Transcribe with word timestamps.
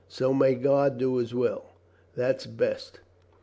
So 0.07 0.33
may 0.33 0.55
God 0.55 0.97
do 0.97 1.17
His 1.17 1.31
will. 1.31 1.63
That's 2.15 2.47
best." 2.47 3.01